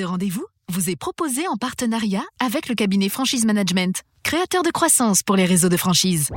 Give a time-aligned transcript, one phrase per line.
[0.00, 5.22] Ce rendez-vous vous est proposé en partenariat avec le cabinet Franchise Management, créateur de croissance
[5.22, 6.30] pour les réseaux de franchise.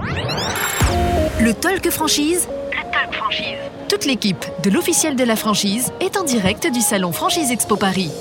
[1.40, 2.46] Le Talk Franchise.
[2.74, 3.60] Le Talk Franchise.
[3.88, 8.12] Toute l'équipe de l'officiel de la franchise est en direct du salon Franchise Expo Paris.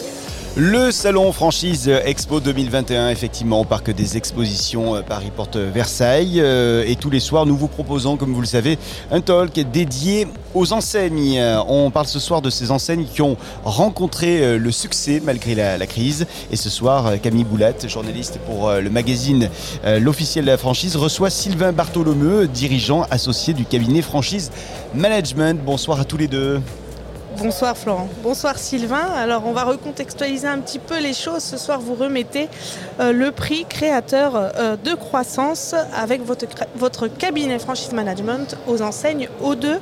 [0.55, 6.43] Le salon franchise Expo 2021, effectivement, au parc des expositions euh, Paris Porte Versailles.
[6.43, 8.79] Euh, et tous les soirs, nous vous proposons, comme vous le savez,
[9.11, 11.41] un talk dédié aux enseignes.
[11.67, 15.87] On parle ce soir de ces enseignes qui ont rencontré euh, le succès malgré la,
[15.87, 16.27] crise.
[16.51, 19.49] Et ce soir, Camille Boulat, journaliste pour le magazine
[19.85, 24.51] L'officiel de la franchise, reçoit Sylvain Bartholomeu, dirigeant associé du cabinet Franchise
[24.95, 25.59] Management.
[25.65, 26.61] Bonsoir à tous les deux.
[27.39, 28.09] Bonsoir Florent.
[28.23, 29.07] Bonsoir Sylvain.
[29.17, 31.43] Alors on va recontextualiser un petit peu les choses.
[31.43, 32.49] Ce soir vous remettez
[33.01, 39.79] euh, le prix créateur euh, de croissance avec votre, cabinet franchise management aux enseignes O2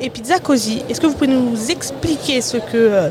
[0.00, 0.82] et Pizza Cosi.
[0.88, 3.08] Est-ce que vous pouvez nous expliquer ce que euh,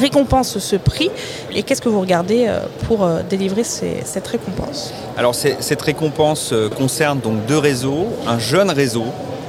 [0.00, 1.10] récompense ce prix
[1.52, 2.50] et qu'est-ce que vous regardez
[2.86, 4.94] pour délivrer cette récompense?
[5.18, 8.06] Alors cette récompense concerne donc deux réseaux.
[8.26, 9.04] Un jeune réseau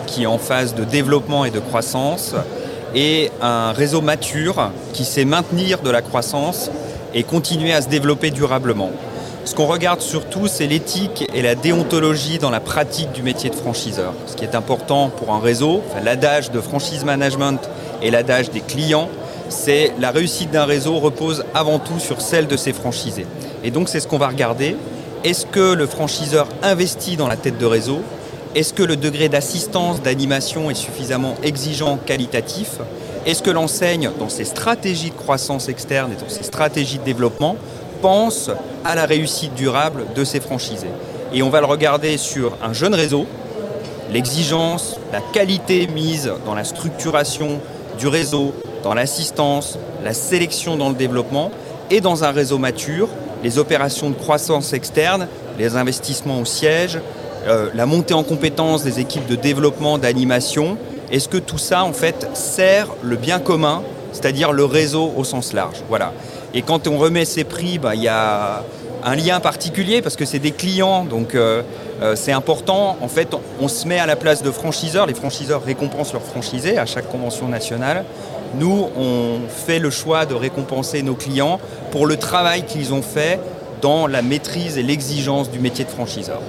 [0.07, 2.35] qui est en phase de développement et de croissance
[2.95, 6.71] et un réseau mature qui sait maintenir de la croissance
[7.13, 8.91] et continuer à se développer durablement.
[9.43, 13.55] Ce qu'on regarde surtout, c'est l'éthique et la déontologie dans la pratique du métier de
[13.55, 14.13] franchiseur.
[14.25, 17.59] Ce qui est important pour un réseau, l'adage de franchise management
[18.01, 19.09] et l'adage des clients,
[19.49, 23.27] c'est la réussite d'un réseau repose avant tout sur celle de ses franchisés.
[23.63, 24.75] Et donc c'est ce qu'on va regarder.
[25.23, 28.01] Est-ce que le franchiseur investit dans la tête de réseau?
[28.55, 32.79] Est-ce que le degré d'assistance, d'animation est suffisamment exigeant, qualitatif?
[33.25, 37.57] Est-ce que l'enseigne, dans ses stratégies de croissance externe et dans ses stratégies de développement,
[38.01, 38.49] pense
[38.85, 40.87] à la réussite durable de ses franchisés?
[41.33, 43.25] Et on va le regarder sur un jeune réseau,
[44.13, 47.59] l'exigence, la qualité mise dans la structuration
[47.99, 48.53] du réseau,
[48.83, 51.51] dans l'assistance, la sélection dans le développement,
[51.89, 53.09] et dans un réseau mature,
[53.43, 55.27] les opérations de croissance externe,
[55.59, 56.99] les investissements au siège,
[57.47, 60.77] euh, la montée en compétence des équipes de développement, d'animation,
[61.11, 65.53] est-ce que tout ça en fait sert le bien commun, c'est-à-dire le réseau au sens
[65.53, 65.77] large?
[65.89, 66.13] Voilà.
[66.53, 68.63] Et quand on remet ces prix, bah, il y a
[69.03, 71.61] un lien particulier parce que c'est des clients, donc euh,
[72.01, 72.97] euh, c'est important.
[73.01, 75.05] En fait, on se met à la place de franchiseurs.
[75.05, 78.05] Les franchiseurs récompensent leurs franchisés à chaque convention nationale.
[78.55, 81.59] Nous, on fait le choix de récompenser nos clients
[81.91, 83.39] pour le travail qu'ils ont fait
[83.81, 86.41] dans la maîtrise et l'exigence du métier de franchiseur.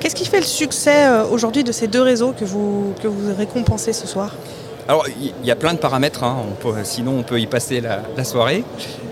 [0.00, 3.34] Qu'est-ce qui fait le succès euh, aujourd'hui de ces deux réseaux que vous, que vous
[3.36, 4.34] récompensez ce soir?
[4.88, 6.38] Alors, il y a plein de paramètres, hein.
[6.84, 8.64] sinon on peut y passer la, soirée.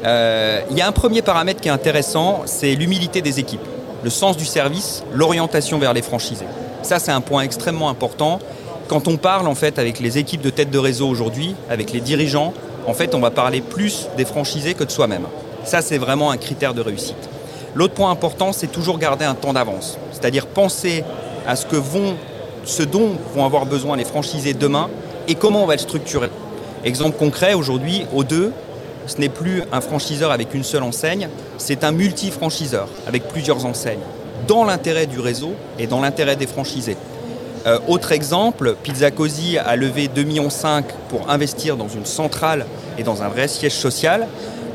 [0.05, 3.67] Euh, il y a un premier paramètre qui est intéressant, c'est l'humilité des équipes,
[4.03, 6.47] le sens du service, l'orientation vers les franchisés.
[6.83, 8.41] Ça, c'est un point extrêmement important.
[8.89, 12.01] Quand on parle en fait avec les équipes de tête de réseau aujourd'hui, avec les
[12.01, 12.55] dirigeants,
[12.87, 15.27] en fait, on va parler plus des franchisés que de soi-même.
[15.65, 17.29] Ça, c'est vraiment un critère de réussite.
[17.75, 21.05] L'autre point important, c'est toujours garder un temps d'avance, c'est-à-dire penser
[21.47, 22.17] à ce, que vont,
[22.65, 24.89] ce dont vont avoir besoin les franchisés demain
[25.29, 26.31] et comment on va le structurer.
[26.85, 28.51] Exemple concret, aujourd'hui, O2,
[29.07, 33.99] ce n'est plus un franchiseur avec une seule enseigne, c'est un multi-franchiseur avec plusieurs enseignes,
[34.47, 36.97] dans l'intérêt du réseau et dans l'intérêt des franchisés.
[37.67, 40.49] Euh, autre exemple, Pizza Cosi a levé 2,5 millions
[41.09, 42.67] pour investir dans une centrale
[42.99, 44.27] et dans un vrai siège social.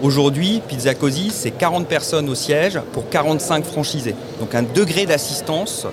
[0.04, 4.16] Aujourd'hui, Pizza Cosi, c'est 40 personnes au siège pour 45 franchisés.
[4.42, 5.88] Donc un degré d'assistance,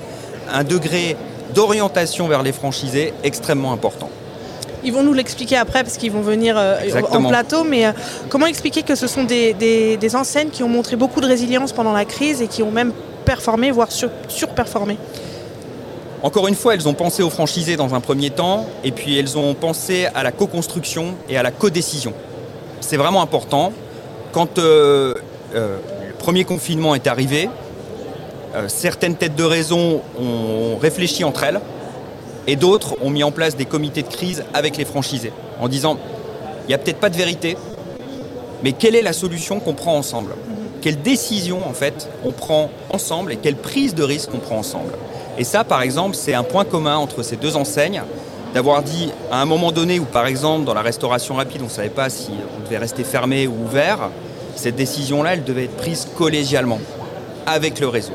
[0.53, 1.17] un degré
[1.55, 4.11] d'orientation vers les franchisés extrêmement important.
[4.83, 6.81] Ils vont nous l'expliquer après parce qu'ils vont venir euh,
[7.13, 7.93] en plateau, mais euh,
[8.29, 12.05] comment expliquer que ce sont des, enseignes qui ont montré beaucoup de résilience pendant la
[12.05, 12.93] crise et qui ont même
[13.25, 13.91] performé, voire
[14.27, 14.97] surperformé?
[16.25, 19.39] Encore une fois, elles ont pensé aux franchisés dans un premier temps, et puis elles
[19.39, 22.13] ont pensé à la co-construction et à la co-décision.
[22.81, 23.73] C'est vraiment important.
[24.33, 25.15] Quand euh,
[25.55, 27.49] euh, le premier confinement est arrivé,
[28.55, 31.61] euh, certaines têtes de raison ont réfléchi entre elles
[32.47, 35.99] et d'autres ont mis en place des comités de crise avec les franchisés en disant
[36.65, 37.57] il n'y a peut-être pas de vérité,
[38.63, 40.35] mais quelle est la solution qu'on prend ensemble?
[40.81, 44.93] Quelle décision en fait on prend ensemble et quelle prise de risque on prend ensemble?
[45.39, 48.03] Et ça par exemple c'est un point commun entre ces deux enseignes
[48.55, 51.71] d'avoir dit à un moment donné où par exemple dans la restauration rapide on ne
[51.71, 54.11] savait pas si on devait rester fermé ou ouvert,
[54.57, 56.81] cette décision-là elle devait être prise collégialement
[57.47, 58.13] avec le réseau.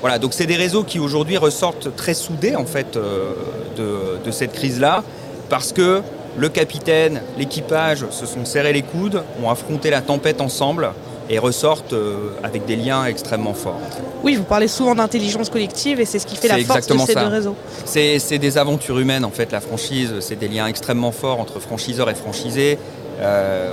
[0.00, 3.32] Voilà, donc c'est des réseaux qui aujourd'hui ressortent très soudés en fait euh,
[3.76, 5.02] de, de cette crise-là
[5.48, 6.02] parce que
[6.36, 10.90] le capitaine, l'équipage se sont serrés les coudes, ont affronté la tempête ensemble
[11.30, 13.80] et ressortent euh, avec des liens extrêmement forts.
[14.22, 17.14] Oui, vous parlez souvent d'intelligence collective et c'est ce qui fait la force de ces
[17.14, 17.56] deux réseaux.
[17.84, 22.10] C'est des aventures humaines en fait, la franchise, c'est des liens extrêmement forts entre franchiseurs
[22.10, 22.78] et franchisés.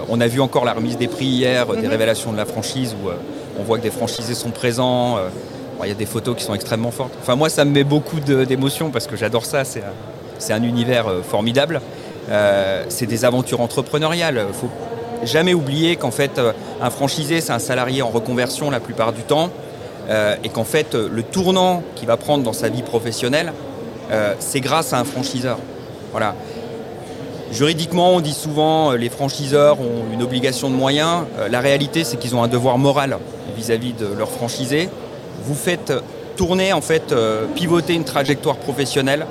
[0.10, 1.88] on a vu encore la remise des prix hier, des Mhm.
[1.88, 3.10] révélations de la franchise où
[3.60, 5.18] on voit que des franchisés sont présents.
[5.84, 7.14] il y a des photos qui sont extrêmement fortes.
[7.22, 9.64] Enfin, moi, ça me met beaucoup d'émotions parce que j'adore ça.
[9.66, 11.82] C'est un, univers euh, formidable.
[12.30, 14.46] Euh, c'est des aventures entrepreneuriales.
[14.54, 14.70] Faut
[15.26, 16.52] jamais oublier qu'en fait, euh,
[16.82, 19.50] un franchisé, c'est un salarié en reconversion la plupart du temps.
[20.08, 23.54] euh, et qu'en fait, euh, le tournant qu'il va prendre dans sa vie professionnelle,
[24.38, 25.58] c'est grâce à un franchiseur.
[26.12, 26.36] Voilà.
[27.52, 31.24] Juridiquement, on dit souvent les franchiseurs ont une obligation de moyens.
[31.50, 33.18] La réalité, c'est qu'ils ont un devoir moral
[33.58, 34.90] vis-à-vis de leurs franchisés.
[35.46, 35.92] Vous faites
[36.38, 37.16] tourner, en fait,
[37.56, 39.26] pivoter une trajectoire professionnelle.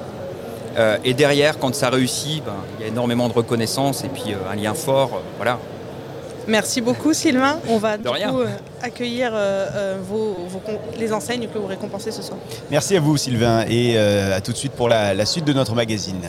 [1.05, 4.57] Et derrière, quand ça réussit, ben, il y a énormément de reconnaissance et puis un
[4.57, 5.21] lien fort.
[5.37, 5.61] voilà.
[6.47, 7.59] Merci beaucoup Sylvain.
[7.69, 8.49] On va du coup euh,
[8.83, 10.37] accueillir euh, euh, vos,
[10.99, 12.39] les enseignes que vous récompensez ce soir.
[12.71, 15.53] Merci à vous Sylvain et euh, à tout de suite pour la, la suite de
[15.53, 16.23] notre magazine.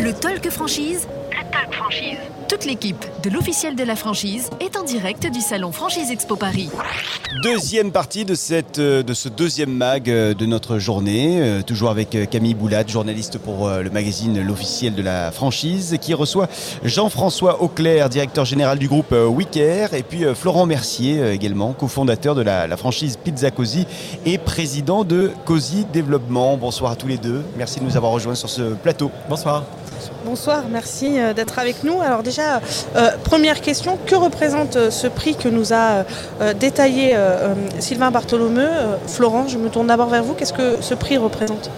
[0.00, 1.06] Le Talk Franchise.
[1.30, 2.18] Le Talk Franchise.
[2.52, 6.68] Toute l'équipe de l'officiel de la franchise est en direct du salon Franchise Expo Paris.
[7.42, 11.88] Deuxième partie de, cette, euh, de ce deuxième mag euh, de notre journée, euh, toujours
[11.88, 16.46] avec Camille Boulat, journaliste pour le magazine L'officiel de la franchise, qui reçoit
[16.84, 22.66] Jean-François Auclair, directeur général du groupe Wicker, et puis Florent Mercier également, cofondateur de la,
[22.66, 23.86] la franchise Pizza Cozy
[24.26, 26.58] et président de Cozy Développement.
[26.58, 29.10] Bonsoir à tous les deux, merci de nous avoir rejoints sur ce plateau.
[29.30, 29.64] Bonsoir.
[30.24, 32.00] Bonsoir, merci euh, d'être avec nous.
[32.00, 32.60] Alors déjà,
[32.96, 36.04] euh, première question, que représente euh, ce prix que nous a
[36.58, 37.16] détaillé
[37.78, 38.68] Sylvain Bartholomeu
[39.06, 40.34] Florent, je me tourne d'abord vers vous.
[40.34, 41.70] Qu'est-ce que ce prix représente?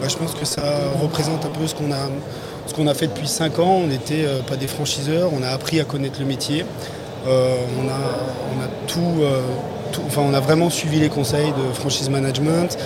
[0.00, 0.62] Bah, je pense que ça
[1.00, 3.80] représente un peu ce qu'on a, a fait depuis 5 ans.
[3.82, 6.64] On n'était pas des franchiseurs, on a appris à connaître le métier.
[7.26, 12.76] On, a, tout- enfin, on a vraiment suivi les conseils de franchise management.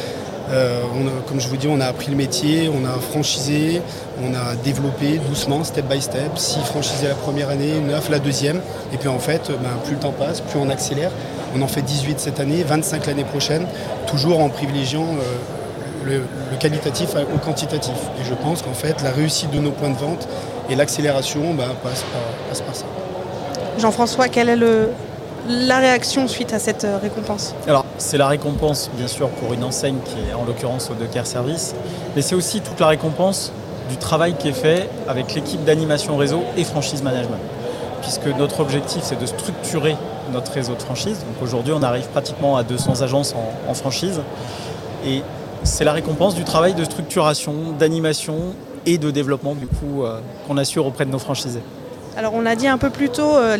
[0.50, 0.82] Euh,
[1.28, 3.82] comme je vous dis, on a appris le métier, on a franchisé,
[4.22, 6.36] on a développé doucement, step by step.
[6.36, 8.60] Si franchisé la première année, 9 la deuxième.
[8.92, 11.10] Et puis en fait, ben, plus le temps passe, plus on accélère.
[11.56, 13.66] On en fait 18 cette année, 25 l'année prochaine,
[14.06, 17.94] toujours en privilégiant euh, le, qualitatif au quantitatif.
[18.20, 20.28] Et je pense qu'en fait, la réussite de nos points de vente
[20.70, 22.04] et l'accélération ben, passe,
[22.62, 22.84] par, ça.
[23.78, 24.90] Jean-François, quelle est le-
[25.48, 29.64] la réaction suite à cette euh, récompense Alors, c'est la récompense, bien sûr, pour une
[29.64, 31.74] enseigne qui est en l'occurrence au Docker Service,
[32.14, 33.52] mais c'est aussi toute la récompense
[33.88, 37.40] du travail qui est fait avec l'équipe d'animation réseau et franchise management.
[38.02, 39.96] Puisque notre objectif, c'est de structurer
[40.32, 41.18] notre réseau de franchise.
[41.18, 43.34] Donc aujourd'hui, on arrive pratiquement à 200 agences
[43.68, 44.20] en, franchise.
[45.06, 45.22] Et
[45.62, 48.36] c'est la récompense du travail de structuration, d'animation
[48.86, 51.62] et de développement, du coup, euh, qu'on assure auprès de nos franchisés.
[52.18, 53.56] Alors on a dit un peu plus tôt, euh,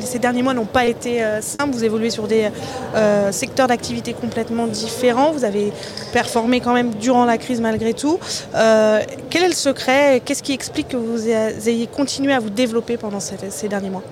[0.00, 2.48] ces derniers mois n'ont pas été euh, simples, vous évoluez sur des
[2.94, 5.74] euh, secteurs d'activité complètement différents, vous avez
[6.10, 8.18] performé quand même durant la crise malgré tout.
[8.54, 13.20] Quel est le secret Qu'est-ce qui explique que vous ayez continué à vous développer pendant
[13.20, 14.02] ces derniers mois?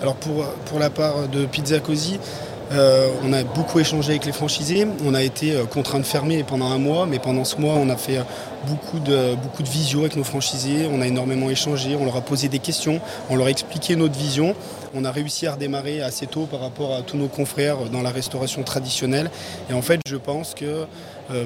[0.00, 2.20] Alors pour, pour la part de Pizza Cozy,
[2.72, 4.86] euh, on a beaucoup échangé avec les franchisés.
[5.04, 7.90] On a été euh, contraint de fermer pendant un mois, mais pendant ce mois, on
[7.90, 8.22] a fait euh,
[8.66, 10.88] beaucoup de, beaucoup visio avec nos franchisés.
[10.90, 14.18] On a énormément échangé, on leur a posé des questions, on leur a expliqué notre
[14.18, 14.54] vision.
[14.94, 18.10] On a réussi à redémarrer assez tôt par rapport à tous nos confrères dans la
[18.10, 19.30] restauration traditionnelle.
[19.68, 20.86] Et en fait, je pense que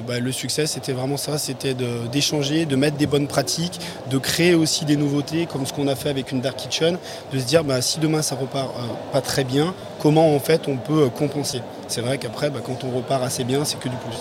[0.05, 1.73] bah, le succès, c'était vraiment ça, c'était
[2.11, 3.79] d'échanger, de, mettre des bonnes pratiques,
[4.11, 6.99] de créer aussi des nouveautés, comme ce qu'on a fait avec une Dark Kitchen,
[7.33, 8.71] de se dire bah, si demain ça repart
[9.11, 11.61] pas très bien, comment en fait on peut euh, compenser.
[11.87, 14.17] C'est vrai qu'après, bah, quand on repart assez bien, c'est que du plus.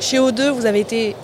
[0.00, 1.14] Chez O2, vous avez été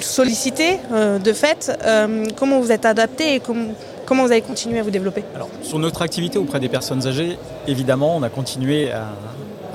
[0.00, 1.76] sollicité euh, de fait.
[1.84, 3.68] Euh, comment vous êtes adapté et com-
[4.06, 5.24] comment vous avez continué à vous développer?
[5.34, 9.06] Alors, sur notre activité auprès des personnes âgées, évidemment, on a continué à,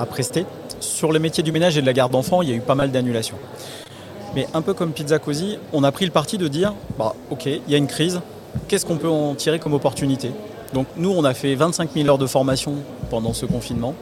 [0.00, 0.46] à prester.
[0.80, 2.74] Sur les métiers du ménage et de la garde d'enfants, il y a eu pas
[2.74, 3.36] mal d'annulations.
[4.34, 7.46] Mais un peu comme Pizza Cozy, on a pris le parti de dire bah, ok,
[7.46, 8.20] il y a une crise,
[8.66, 10.30] qu'est-ce qu'on peut en tirer comme opportunité?
[10.72, 12.74] Donc, nous, on a fait 25 000 heures de formation
[13.10, 13.94] pendant ce confinement.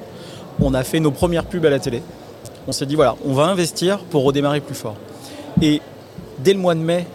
[0.60, 2.02] On a fait nos premières pubs à la télé.
[2.66, 4.96] On s'est dit voilà, on va investir pour redémarrer plus fort.
[5.60, 5.80] Et
[6.38, 7.06] dès le mois de mai,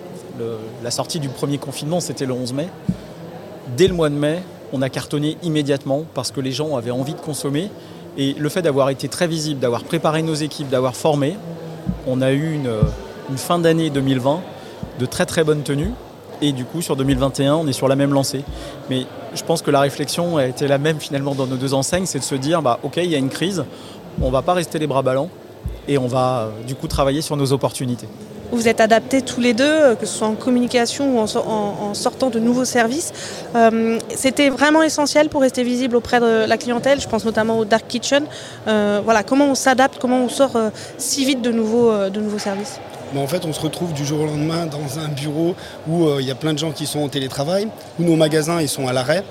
[0.84, 2.68] la sortie du premier confinement, c'était le 11 mai.
[3.76, 4.42] Dès le mois de mai,
[4.74, 7.70] on a cartonné immédiatement parce que les gens avaient envie de consommer.
[8.18, 11.38] Et le fait d'avoir été très visible, d'avoir préparé nos équipes, d'avoir formé,
[12.08, 12.72] on a eu une,
[13.30, 14.42] une fin d'année 2020
[15.00, 15.92] de très très bonne tenue.
[16.42, 18.44] Et du coup, sur 2021, on est sur la même lancée.
[18.90, 22.06] Mais je pense que la réflexion a été la même finalement dans nos deux enseignes,
[22.06, 23.64] c'est de se dire, bah, ok, il y a une crise,
[24.22, 25.30] on va pas rester les bras ballants
[25.88, 28.08] et on va euh, du coup travailler sur nos opportunités.
[28.52, 31.40] Vous êtes adaptés tous les deux, euh, que ce soit en communication ou en, so-
[31.46, 33.12] en- en sortant de nouveaux services.
[33.56, 37.02] Euh, C'était vraiment essentiel pour rester visible auprès de la clientèle.
[37.02, 38.24] Je pense notamment au Dark Kitchen.
[38.66, 40.58] Voilà, comment on s'adapte, comment on sort
[40.98, 42.80] si vite de de nouveaux services?
[43.16, 45.56] En fait, on se retrouve du jour au lendemain dans un bureau
[45.88, 47.68] où il y a plein de gens qui sont en télétravail,
[48.00, 49.24] où nos magasins sont à l'arrêt,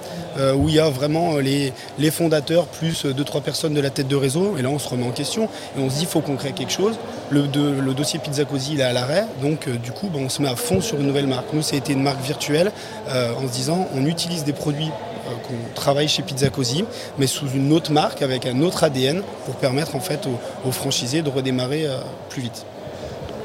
[0.56, 4.08] où il y a vraiment les, les fondateurs plus deux trois personnes de la tête
[4.08, 4.56] de réseau.
[4.58, 6.52] Et là, on se remet en question et on se dit il faut qu'on crée
[6.52, 6.96] quelque chose.
[7.30, 7.46] Le,
[7.94, 10.80] dossier Pizza Cozy est à l'arrêt, donc du coup, ben, on se met à fond
[10.80, 11.52] sur une nouvelle marque.
[11.52, 12.72] Nous, été une marque virtuelle
[13.08, 14.90] en se disant on utilise des produits
[15.26, 16.84] euh, qu'on travaille chez Pizza Cozy,
[17.18, 20.26] mais sous une autre marque, avec un autre ADN, pour permettre en fait
[20.64, 22.64] aux, franchisés de redémarrer euh, plus vite.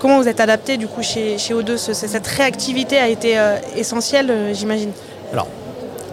[0.02, 4.50] Comment vous êtes adapté du coup chez, chez O2 Cette réactivité a été euh, essentielle,
[4.52, 4.90] j'imagine
[5.32, 5.46] Alors,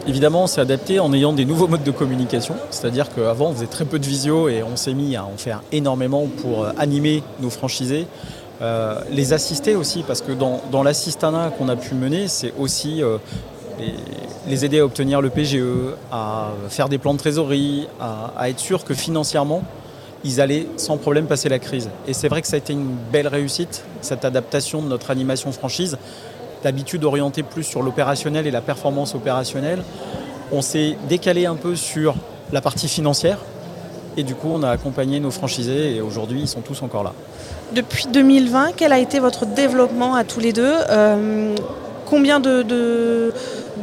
[0.07, 2.55] évidemment, on s'est adapté en ayant des nouveaux modes de communication.
[2.69, 5.63] C'est-à-dire qu'avant, on faisait très peu de visio et on s'est mis à en faire
[5.73, 8.07] énormément pour animer nos franchisés.
[9.11, 13.03] les assister aussi, parce que dans, dans l'assistanat qu'on a pu mener, c'est aussi
[14.47, 18.85] les, aider à obtenir le PGE, à faire des plans de trésorerie, à, être sûr
[18.85, 19.63] que financièrement,
[20.25, 21.91] ils allaient sans problème passer la crise.
[22.07, 25.53] Et c'est vrai que ça a été une belle réussite, cette adaptation de notre animation
[25.53, 25.99] franchise,
[26.63, 29.83] d'habitude orientée plus sur l'opérationnel et la performance opérationnelle.
[30.51, 32.15] On s'est décalé un peu sur
[32.53, 33.39] la partie financière,
[34.17, 37.13] et du coup, on a accompagné nos franchisés et aujourd'hui, ils sont tous encore là.
[37.73, 40.75] Depuis 2020, quel a été votre développement à tous les deux?
[40.91, 41.55] Euh,
[42.09, 43.33] Combien de,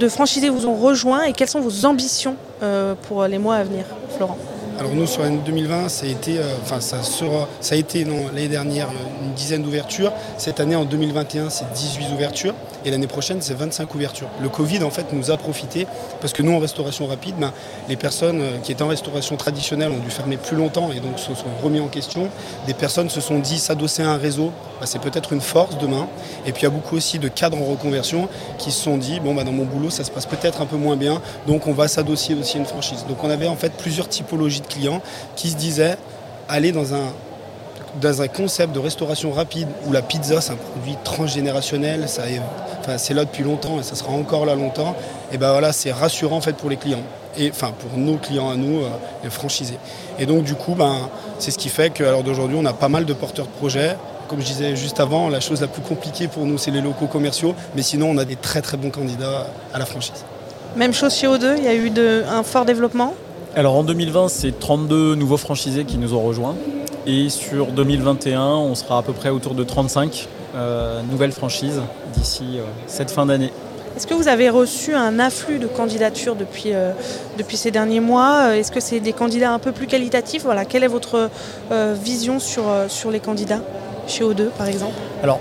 [0.09, 3.85] franchisés vous ont rejoint et quelles sont vos ambitions euh, pour les mois à venir,
[4.17, 4.37] Florent?
[4.77, 7.47] Alors nous sur l'année 2020, ça a été, euh, enfin ça sera,
[8.33, 8.87] l'année dernière
[9.23, 10.11] une dizaine d'ouvertures.
[10.37, 12.53] Cette année en 2021, c'est 18 ouvertures
[12.85, 14.29] et l'année prochaine, c'est 25 ouvertures.
[14.41, 15.87] Le Covid en fait nous a profité
[16.21, 17.51] parce que nous en restauration rapide, ben,
[17.89, 21.17] les personnes euh, qui étaient en restauration traditionnelle ont dû fermer plus longtemps et donc
[21.17, 22.29] se sont remis en question.
[22.67, 26.07] Des personnes se sont dit s'adosser à un réseau, ben, c'est peut-être une force demain.
[26.45, 29.19] Et puis il y a beaucoup aussi de cadres en reconversion qui se sont dit
[29.19, 31.73] bon bah dans mon boulot ça se passe peut-être un peu moins bien, donc on
[31.73, 33.05] va s'adosser aussi à une franchise.
[33.09, 35.01] Donc on avait en fait plusieurs typologies clients
[35.35, 35.97] qui se disaient
[36.47, 37.11] aller dans un,
[38.01, 42.23] dans un concept de restauration rapide où la pizza c'est un produit transgénérationnel, ça
[42.81, 44.95] enfin, c'est là depuis longtemps et ça sera encore là longtemps,
[45.31, 47.03] et ben voilà c'est rassurant en fait pour les clients
[47.37, 48.89] et enfin pour nos clients à nous, euh,
[49.23, 49.77] les franchisés.
[50.19, 51.09] Et donc du coup ben,
[51.39, 53.95] c'est ce qui fait qu'à l'heure d'aujourd'hui on a pas mal de porteurs de projets.
[54.27, 57.07] Comme je disais juste avant, la chose la plus compliquée pour nous c'est les locaux
[57.07, 60.25] commerciaux, mais sinon on a des très très bons candidats à la franchise.
[60.75, 63.13] Même chose chez O2, il y a eu de, un fort développement?
[63.55, 66.55] Alors en 2020, c'est 32 nouveaux franchisés qui nous ont rejoints.
[67.07, 71.81] Et sur 2021, on sera à peu près autour de 35 euh, nouvelles franchises
[72.15, 73.51] d'ici euh, cette fin d'année.
[73.95, 76.93] Est-ce que vous avez reçu un afflux de candidatures depuis, euh,
[77.37, 78.55] depuis ces derniers mois?
[78.55, 80.43] Est-ce que c'est des candidats un peu plus qualitatifs?
[80.43, 81.29] Voilà, Quelle est votre
[81.71, 83.61] vision sur, sur les candidats?
[84.07, 85.39] Chez O2 par exemple Alors,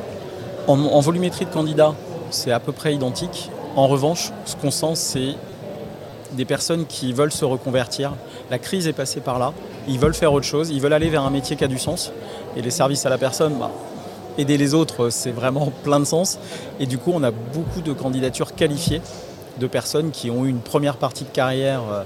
[0.68, 1.94] en volumétrie de candidats,
[2.30, 3.50] c'est à peu près identique.
[3.74, 5.34] En revanche, ce qu'on sent, c'est
[6.32, 8.12] des personnes qui veulent se reconvertir.
[8.50, 9.52] La crise est passée par là.
[9.88, 10.70] Ils veulent faire autre chose.
[10.70, 12.12] Ils veulent aller vers un métier qui a du sens.
[12.56, 13.70] Et les services à la personne, bah,
[14.38, 16.38] aider les autres, c'est vraiment plein de sens.
[16.80, 19.02] Et du coup, on a beaucoup de candidatures qualifiées
[19.58, 22.02] de personnes qui ont eu une première partie de carrière euh,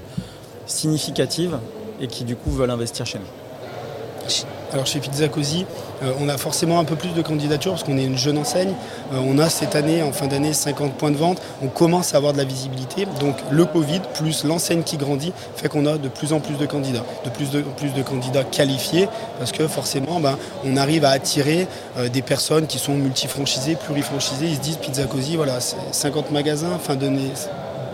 [0.67, 1.57] significative
[1.99, 4.58] et qui du coup veulent investir chez nous.
[4.71, 5.65] Alors chez Pizza Cozy,
[6.03, 8.73] euh, on a forcément un peu plus de candidatures parce qu'on est une jeune enseigne.
[9.13, 11.41] Euh, on a cette année, en fin d'année, 50 points de vente.
[11.63, 13.07] On commence à avoir de la visibilité.
[13.19, 16.67] Donc le Covid plus l'enseigne qui grandit fait qu'on a de plus en plus de
[16.67, 19.07] candidats, de plus de, plus de candidats qualifiés
[19.39, 24.45] parce que forcément, ben, on arrive à attirer euh, des personnes qui sont multifranchisées, plurifranchisées.
[24.45, 27.31] Ils se disent Pizza Cozy, voilà, c'est 50 magasins, fin d'année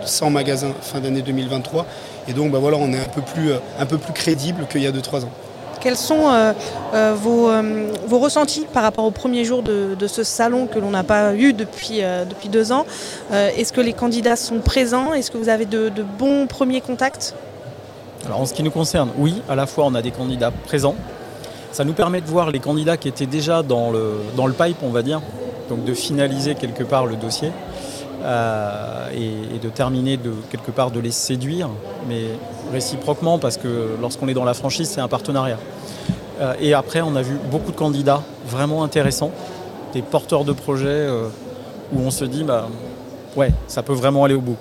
[0.04, 1.86] 100 magasins fin d'année 2023.
[2.28, 4.86] Et donc ben voilà, on est un peu plus, un peu plus crédible qu'il y
[4.86, 5.30] a 2-3 ans.
[5.80, 6.52] Quels sont euh,
[6.94, 11.04] euh, euh, vos, ressentis par rapport au premier jour de, ce salon que l'on n'a
[11.04, 12.86] pas eu depuis, depuis deux ans
[13.32, 15.12] Est-ce que les candidats sont présents?
[15.12, 17.34] Est-ce que vous avez de, bons premiers contacts?
[18.24, 20.96] Alors en ce qui nous concerne, oui, à la fois on a des candidats présents.
[21.70, 24.78] Ça nous permet de voir les candidats qui étaient déjà dans le, dans le pipe,
[24.82, 25.20] on va dire,
[25.68, 27.52] donc de finaliser quelque part le dossier.
[28.22, 31.68] Et, de terminer de quelque part de les séduire,
[32.08, 32.24] mais
[32.72, 35.58] réciproquement parce que lorsqu'on est dans la franchise, c'est un partenariat.
[36.40, 39.30] Euh, et après, on a vu beaucoup de candidats vraiment intéressants,
[39.92, 41.28] des porteurs de projets euh,
[41.92, 42.68] où on se dit, bah,
[43.36, 44.56] ouais, ça peut vraiment aller au bout.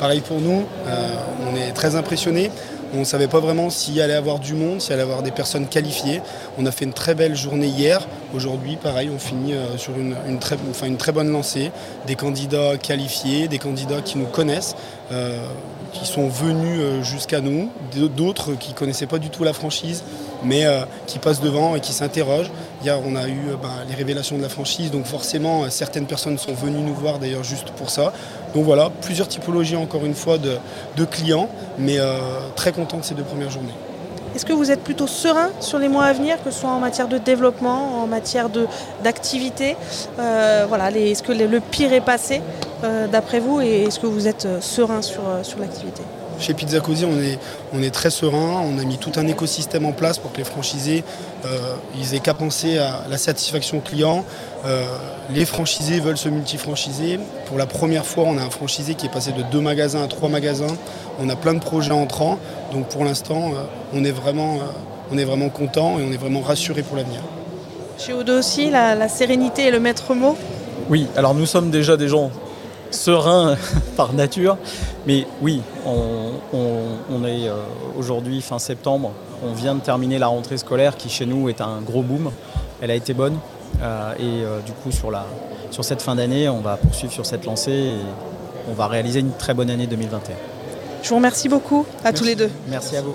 [0.00, 1.08] Pareil pour nous, euh,
[1.50, 2.50] on est très impressionnés.
[2.94, 5.66] On ne savait pas vraiment s'il allait avoir du monde, s'il allait avoir des personnes
[5.66, 6.20] qualifiées.
[6.58, 8.06] On a fait une très belle journée hier.
[8.34, 10.38] Aujourd'hui, pareil, on finit sur une,
[10.96, 11.70] très, bonne lancée.
[12.06, 14.76] Des candidats qualifiés, des candidats qui nous connaissent
[15.94, 20.02] qui sont venus euh, jusqu'à nous, d'autres qui ne connaissaient pas du tout la franchise,
[20.42, 22.50] mais euh, qui passent devant et qui s'interrogent.
[22.82, 26.36] Hier, on a eu euh, bah, les révélations de la franchise, donc forcément, certaines personnes
[26.36, 28.12] sont venues nous voir d'ailleurs juste pour ça.
[28.54, 31.98] Donc voilà, plusieurs typologies encore une fois de, clients, mais
[32.54, 33.74] très content de ces deux premières journées.
[34.34, 36.80] Est-ce que vous êtes plutôt serein sur les mois à venir, que ce soit en
[36.80, 38.48] matière de développement, en matière
[39.02, 39.76] d'activité
[40.16, 42.42] voilà, Est-ce que le pire est passé
[43.10, 46.02] d'après vous et est-ce que vous êtes serein sur l'activité?
[46.38, 47.38] Chez Pizza Cozy, on est,
[47.72, 48.62] on est très serein.
[48.64, 51.04] On a mis tout un écosystème en place pour que les franchisés
[51.44, 54.24] euh, ils aient qu'à penser à la satisfaction client.
[54.64, 54.84] Euh,
[55.30, 57.18] les franchisés veulent se multifranchiser.
[57.46, 60.08] Pour la première fois, on a un franchisé qui est passé de deux magasins à
[60.08, 60.74] trois magasins.
[61.20, 62.38] On a plein de projets entrants.
[62.72, 63.64] Donc pour l'instant, euh,
[63.94, 64.58] on est vraiment,
[65.12, 67.20] on est vraiment content et on est vraiment rassuré pour l'avenir.
[67.98, 70.36] Chez Odo aussi, la, la sérénité est le maître mot?
[70.90, 72.30] Oui, alors nous sommes déjà des gens
[72.94, 73.56] serein
[73.96, 74.56] par nature.
[75.06, 77.56] Mais oui, on, est euh,
[77.98, 79.12] aujourd'hui fin septembre.
[79.46, 82.30] On vient de terminer la rentrée scolaire qui chez nous est un gros boom.
[82.80, 83.38] Elle a été bonne.
[83.82, 85.26] Euh, et euh, du coup, sur, la,
[85.70, 87.94] sur cette fin d'année, on va poursuivre sur cette lancée et
[88.70, 90.34] on va réaliser une très bonne année 2021.
[91.02, 92.50] Je vous remercie beaucoup à tous les deux.
[92.68, 93.14] Merci à vous.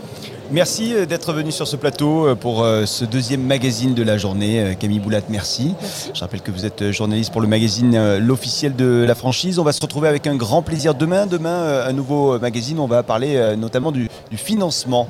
[0.51, 4.17] Merci euh, d'être venu sur ce plateau euh, pour euh, ce deuxième magazine de la
[4.17, 4.75] journée.
[4.79, 5.75] Camille Boulat, merci.
[6.11, 9.59] Je rappelle que vous êtes journaliste pour le magazine L'officiel de la franchise.
[9.59, 11.27] On va se retrouver avec un grand plaisir demain.
[11.27, 12.79] Demain, un nouveau magazine.
[12.79, 15.07] On va parler notamment du, financement,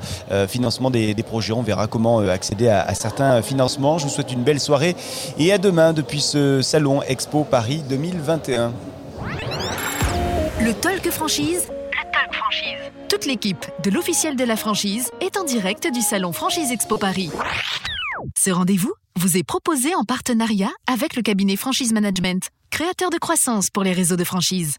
[0.48, 1.52] financement des, projets.
[1.52, 3.98] On verra comment accéder à, certains financements.
[3.98, 4.94] Je vous souhaite une belle soirée
[5.38, 8.72] et à demain depuis ce salon Expo Paris 2021.
[10.60, 11.66] Le Talk Franchise.
[13.10, 17.32] Toute l'équipe de l'officiel de la franchise est en direct du salon Franchise Expo Paris.
[18.38, 23.68] Ce rendez-vous vous est proposé en partenariat avec le cabinet Franchise Management, créateur de croissance
[23.68, 24.76] pour les réseaux de franchise.